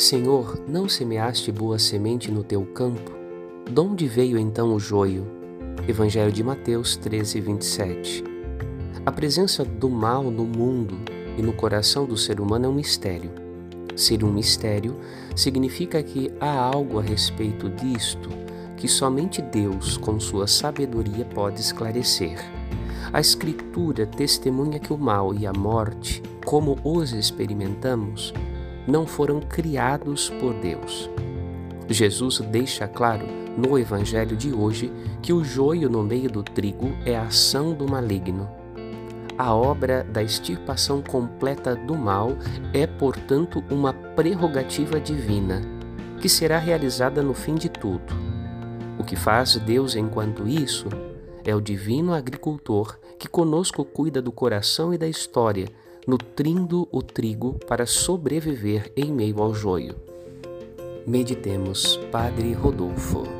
[0.00, 3.12] Senhor, não semeaste boa semente no teu campo?
[3.70, 5.26] De onde veio então o joio?
[5.86, 8.24] Evangelho de Mateus 13, 27.
[9.04, 10.98] A presença do mal no mundo
[11.36, 13.30] e no coração do ser humano é um mistério.
[13.94, 14.96] Ser um mistério
[15.36, 18.30] significa que há algo a respeito disto
[18.78, 22.38] que somente Deus, com sua sabedoria, pode esclarecer.
[23.12, 28.32] A Escritura testemunha que o mal e a morte, como os experimentamos,
[28.86, 31.10] não foram criados por Deus.
[31.88, 37.16] Jesus deixa claro no Evangelho de hoje que o joio no meio do trigo é
[37.16, 38.48] a ação do maligno.
[39.36, 42.36] A obra da extirpação completa do mal
[42.72, 45.62] é, portanto, uma prerrogativa divina,
[46.20, 48.14] que será realizada no fim de tudo.
[48.98, 50.88] O que faz Deus enquanto isso
[51.44, 55.68] é o divino agricultor que conosco cuida do coração e da história,
[56.06, 59.96] nutrindo o trigo para sobreviver em meio ao joio.
[61.06, 63.39] Meditemos, Padre Rodolfo.